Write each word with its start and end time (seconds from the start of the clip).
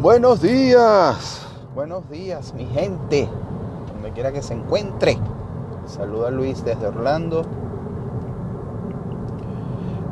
Buenos 0.00 0.40
días, 0.40 1.44
buenos 1.74 2.08
días 2.08 2.54
mi 2.54 2.66
gente, 2.66 3.28
donde 3.92 4.12
quiera 4.12 4.30
que 4.30 4.42
se 4.42 4.54
encuentre. 4.54 5.18
Saluda 5.86 6.30
Luis 6.30 6.64
desde 6.64 6.86
Orlando 6.86 7.42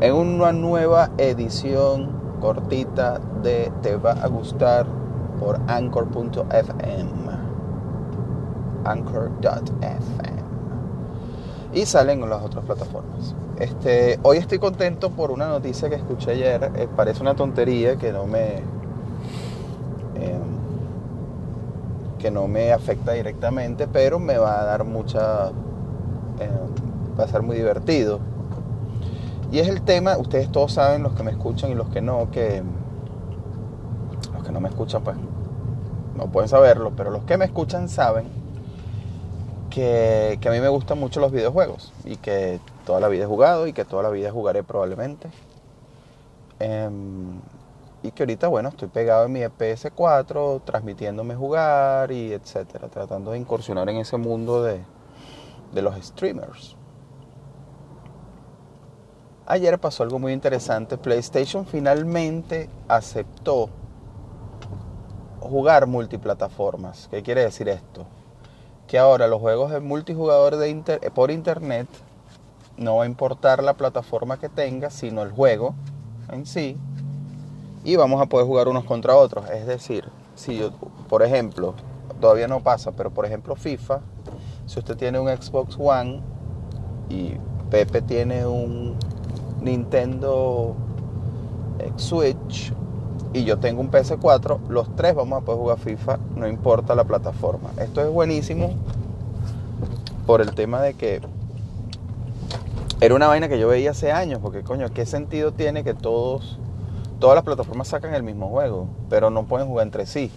en 0.00 0.14
una 0.14 0.52
nueva 0.52 1.10
edición 1.18 2.10
cortita 2.40 3.20
de 3.42 3.70
Te 3.82 3.96
va 3.96 4.12
a 4.12 4.26
gustar 4.28 4.86
por 5.38 5.60
anchor.fm. 5.66 7.30
Anchor.fm. 8.84 10.44
Y 11.74 11.84
salen 11.84 12.22
en 12.22 12.30
las 12.30 12.42
otras 12.42 12.64
plataformas. 12.64 13.34
Este, 13.58 14.18
hoy 14.22 14.38
estoy 14.38 14.58
contento 14.58 15.10
por 15.10 15.30
una 15.30 15.46
noticia 15.46 15.90
que 15.90 15.96
escuché 15.96 16.30
ayer. 16.30 16.72
Eh, 16.74 16.88
parece 16.96 17.20
una 17.20 17.34
tontería 17.34 17.96
que 17.96 18.10
no 18.10 18.26
me 18.26 18.62
que 22.24 22.30
no 22.30 22.48
me 22.48 22.72
afecta 22.72 23.12
directamente, 23.12 23.86
pero 23.86 24.18
me 24.18 24.38
va 24.38 24.62
a 24.62 24.64
dar 24.64 24.84
mucha, 24.84 25.48
eh, 26.40 26.48
va 27.20 27.24
a 27.24 27.28
ser 27.28 27.42
muy 27.42 27.54
divertido. 27.54 28.18
Y 29.52 29.58
es 29.58 29.68
el 29.68 29.82
tema, 29.82 30.16
ustedes 30.16 30.50
todos 30.50 30.72
saben, 30.72 31.02
los 31.02 31.12
que 31.12 31.22
me 31.22 31.32
escuchan 31.32 31.70
y 31.70 31.74
los 31.74 31.90
que 31.90 32.00
no, 32.00 32.30
que 32.30 32.62
los 34.32 34.42
que 34.42 34.52
no 34.52 34.58
me 34.58 34.70
escuchan 34.70 35.04
pues 35.04 35.18
no 36.16 36.28
pueden 36.28 36.48
saberlo, 36.48 36.92
pero 36.96 37.10
los 37.10 37.24
que 37.24 37.36
me 37.36 37.44
escuchan 37.44 37.90
saben 37.90 38.24
que, 39.68 40.38
a 40.42 40.50
mí 40.50 40.60
me 40.60 40.68
gustan 40.68 40.98
mucho 40.98 41.20
los 41.20 41.30
videojuegos 41.30 41.92
y 42.06 42.16
que 42.16 42.58
toda 42.86 43.00
la 43.00 43.08
vida 43.08 43.24
he 43.24 43.26
jugado 43.26 43.66
y 43.66 43.74
que 43.74 43.84
toda 43.84 44.02
la 44.02 44.08
vida 44.08 44.30
jugaré 44.32 44.62
probablemente. 44.62 45.28
Em, 46.58 47.38
y 48.04 48.10
que 48.10 48.24
ahorita, 48.24 48.48
bueno, 48.48 48.68
estoy 48.68 48.88
pegado 48.88 49.24
en 49.24 49.32
mi 49.32 49.40
EPS4, 49.40 50.62
transmitiéndome 50.62 51.34
jugar 51.36 52.12
y 52.12 52.34
etcétera, 52.34 52.88
tratando 52.88 53.30
de 53.30 53.38
incursionar 53.38 53.88
en 53.88 53.96
ese 53.96 54.18
mundo 54.18 54.62
de, 54.62 54.82
de 55.72 55.82
los 55.82 55.96
streamers. 56.04 56.76
Ayer 59.46 59.78
pasó 59.78 60.02
algo 60.02 60.18
muy 60.18 60.34
interesante. 60.34 60.98
PlayStation 60.98 61.64
finalmente 61.64 62.68
aceptó 62.88 63.70
jugar 65.40 65.86
multiplataformas. 65.86 67.08
¿Qué 67.10 67.22
quiere 67.22 67.40
decir 67.40 67.70
esto? 67.70 68.04
Que 68.86 68.98
ahora 68.98 69.28
los 69.28 69.40
juegos 69.40 69.70
de 69.70 69.80
multijugador 69.80 70.56
de 70.56 71.10
por 71.14 71.30
internet 71.30 71.88
no 72.76 72.96
va 72.96 73.04
a 73.04 73.06
importar 73.06 73.62
la 73.62 73.72
plataforma 73.72 74.38
que 74.38 74.50
tenga, 74.50 74.90
sino 74.90 75.22
el 75.22 75.30
juego 75.30 75.74
en 76.30 76.44
sí 76.44 76.76
y 77.84 77.96
vamos 77.96 78.20
a 78.20 78.26
poder 78.26 78.46
jugar 78.46 78.68
unos 78.68 78.84
contra 78.84 79.14
otros. 79.14 79.48
Es 79.50 79.66
decir, 79.66 80.08
si 80.34 80.56
yo, 80.56 80.72
por 81.08 81.22
ejemplo, 81.22 81.74
todavía 82.20 82.48
no 82.48 82.60
pasa, 82.60 82.92
pero 82.92 83.10
por 83.10 83.26
ejemplo 83.26 83.54
FIFA, 83.54 84.00
si 84.66 84.78
usted 84.78 84.96
tiene 84.96 85.20
un 85.20 85.28
Xbox 85.28 85.76
One 85.78 86.22
y 87.10 87.34
Pepe 87.70 88.00
tiene 88.02 88.46
un 88.46 88.96
Nintendo 89.60 90.74
Switch 91.96 92.72
y 93.32 93.44
yo 93.44 93.58
tengo 93.58 93.80
un 93.80 93.90
PS4, 93.90 94.68
los 94.68 94.94
tres 94.96 95.14
vamos 95.14 95.42
a 95.42 95.44
poder 95.44 95.60
jugar 95.60 95.78
FIFA, 95.78 96.18
no 96.36 96.48
importa 96.48 96.94
la 96.94 97.04
plataforma. 97.04 97.70
Esto 97.78 98.00
es 98.00 98.08
buenísimo 98.08 98.72
por 100.26 100.40
el 100.40 100.54
tema 100.54 100.80
de 100.80 100.94
que 100.94 101.20
era 103.00 103.14
una 103.14 103.26
vaina 103.26 103.48
que 103.48 103.58
yo 103.58 103.68
veía 103.68 103.90
hace 103.90 104.12
años, 104.12 104.40
porque 104.40 104.62
coño, 104.62 104.88
¿qué 104.94 105.04
sentido 105.04 105.52
tiene 105.52 105.84
que 105.84 105.92
todos 105.92 106.58
todas 107.24 107.36
las 107.36 107.44
plataformas 107.44 107.88
sacan 107.88 108.12
el 108.12 108.22
mismo 108.22 108.50
juego, 108.50 108.86
pero 109.08 109.30
no 109.30 109.44
pueden 109.46 109.66
jugar 109.66 109.86
entre 109.86 110.04
sí, 110.04 110.30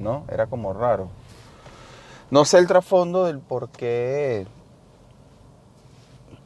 ¿no? 0.00 0.24
Era 0.32 0.46
como 0.46 0.72
raro. 0.72 1.08
No 2.30 2.46
sé 2.46 2.56
el 2.56 2.66
trasfondo 2.66 3.26
del 3.26 3.40
por 3.40 3.68
qué, 3.68 4.46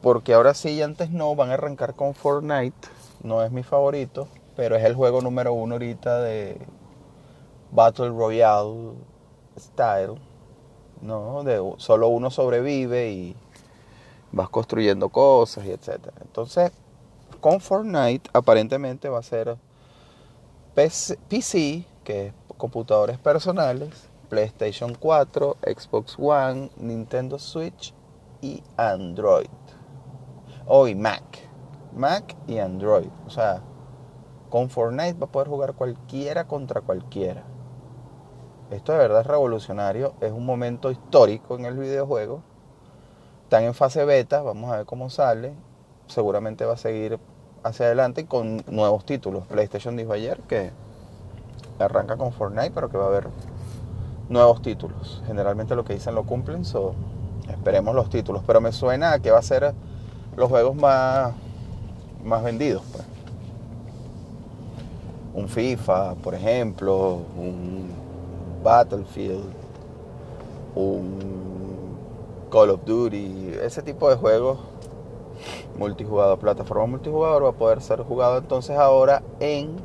porque 0.01 0.33
ahora 0.33 0.53
sí 0.53 0.71
y 0.71 0.81
antes 0.81 1.11
no, 1.11 1.33
van 1.33 1.51
a 1.51 1.53
arrancar 1.53 1.93
con 1.93 2.13
Fortnite, 2.13 2.89
no 3.23 3.41
es 3.41 3.53
mi 3.53 3.63
favorito, 3.63 4.27
pero 4.57 4.75
es 4.75 4.83
el 4.83 4.95
juego 4.95 5.21
número 5.21 5.53
uno 5.53 5.75
ahorita 5.75 6.23
de 6.23 6.57
Battle 7.71 8.09
Royale 8.09 8.95
Style, 9.57 10.19
¿no? 11.01 11.45
De 11.45 11.75
solo 11.77 12.09
uno 12.09 12.29
sobrevive 12.29 13.11
y 13.11 13.35
vas 14.33 14.49
construyendo 14.49 15.07
cosas 15.07 15.63
y 15.63 15.71
etcétera. 15.71 16.17
Entonces, 16.19 16.73
con 17.39 17.61
Fortnite 17.61 18.29
aparentemente 18.33 19.07
va 19.07 19.19
a 19.19 19.23
ser 19.23 19.57
PC, 20.79 21.85
que 22.05 22.27
es 22.27 22.33
computadores 22.55 23.17
personales, 23.17 24.09
PlayStation 24.29 24.95
4, 24.95 25.57
Xbox 25.61 26.15
One, 26.17 26.71
Nintendo 26.77 27.37
Switch 27.37 27.93
y 28.39 28.63
Android. 28.77 29.49
Hoy 30.67 30.95
Mac. 30.95 31.23
Mac 31.93 32.33
y 32.47 32.59
Android. 32.59 33.09
O 33.27 33.29
sea, 33.29 33.61
con 34.49 34.69
Fortnite 34.69 35.19
va 35.19 35.25
a 35.25 35.31
poder 35.31 35.49
jugar 35.49 35.73
cualquiera 35.73 36.47
contra 36.47 36.79
cualquiera. 36.79 37.43
Esto 38.71 38.93
de 38.93 38.99
verdad 38.99 39.21
es 39.21 39.27
revolucionario, 39.27 40.13
es 40.21 40.31
un 40.31 40.45
momento 40.45 40.91
histórico 40.91 41.57
en 41.57 41.65
el 41.65 41.77
videojuego. 41.77 42.41
Están 43.43 43.63
en 43.63 43.73
fase 43.73 44.05
beta, 44.05 44.41
vamos 44.41 44.71
a 44.71 44.77
ver 44.77 44.85
cómo 44.85 45.09
sale 45.09 45.53
seguramente 46.09 46.65
va 46.65 46.73
a 46.73 46.77
seguir 46.77 47.19
hacia 47.63 47.87
adelante 47.87 48.25
con 48.25 48.63
nuevos 48.67 49.05
títulos. 49.05 49.45
PlayStation 49.47 49.95
dijo 49.95 50.13
ayer 50.13 50.39
que 50.47 50.71
arranca 51.79 52.17
con 52.17 52.31
Fortnite, 52.31 52.71
pero 52.71 52.89
que 52.89 52.97
va 52.97 53.05
a 53.05 53.07
haber 53.07 53.27
nuevos 54.29 54.61
títulos. 54.61 55.21
Generalmente 55.27 55.75
lo 55.75 55.83
que 55.83 55.93
dicen 55.93 56.15
lo 56.15 56.23
cumplen, 56.23 56.65
so 56.65 56.93
esperemos 57.49 57.95
los 57.95 58.09
títulos. 58.09 58.43
Pero 58.45 58.61
me 58.61 58.71
suena 58.71 59.13
a 59.13 59.19
que 59.19 59.31
va 59.31 59.39
a 59.39 59.43
ser 59.43 59.73
los 60.35 60.49
juegos 60.49 60.75
más, 60.75 61.33
más 62.23 62.43
vendidos. 62.43 62.83
Pues. 62.91 63.03
Un 65.33 65.47
FIFA, 65.47 66.15
por 66.15 66.35
ejemplo, 66.35 67.21
un 67.37 67.89
Battlefield, 68.63 69.53
un 70.75 71.97
Call 72.51 72.71
of 72.71 72.83
Duty, 72.83 73.53
ese 73.61 73.81
tipo 73.81 74.09
de 74.09 74.15
juegos 74.15 74.57
multijugador, 75.79 76.37
plataforma 76.37 76.85
multijugador 76.85 77.45
va 77.45 77.49
a 77.49 77.53
poder 77.53 77.81
ser 77.81 78.03
jugado 78.03 78.37
entonces 78.37 78.77
ahora 78.77 79.23
en 79.39 79.77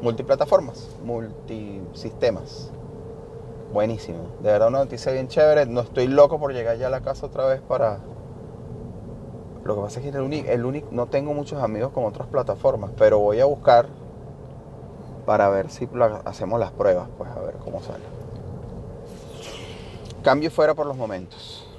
multiplataformas, 0.00 0.96
multisistemas. 1.04 2.70
Buenísimo, 3.72 4.18
de 4.40 4.52
verdad 4.52 4.68
una 4.68 4.78
noticia 4.78 5.10
bien 5.10 5.26
chévere. 5.26 5.66
No 5.66 5.80
estoy 5.80 6.06
loco 6.06 6.38
por 6.38 6.52
llegar 6.52 6.78
ya 6.78 6.86
a 6.86 6.90
la 6.90 7.00
casa 7.00 7.26
otra 7.26 7.46
vez 7.46 7.60
para. 7.60 7.98
Lo 9.64 9.74
que 9.74 9.82
pasa 9.82 9.98
es 9.98 10.04
que 10.04 10.16
el 10.16 10.22
único, 10.22 10.48
el 10.48 10.64
único, 10.64 10.88
no 10.92 11.06
tengo 11.06 11.34
muchos 11.34 11.60
amigos 11.60 11.90
con 11.90 12.04
otras 12.04 12.28
plataformas, 12.28 12.90
pero 12.96 13.18
voy 13.18 13.40
a 13.40 13.46
buscar 13.46 13.88
para 15.26 15.48
ver 15.48 15.70
si 15.70 15.88
hacemos 16.26 16.60
las 16.60 16.70
pruebas, 16.70 17.08
pues 17.18 17.30
a 17.30 17.40
ver 17.40 17.56
cómo 17.56 17.80
sale. 17.80 18.04
Cambio 20.22 20.50
fuera 20.50 20.74
por 20.74 20.86
los 20.86 20.96
momentos. 20.96 21.73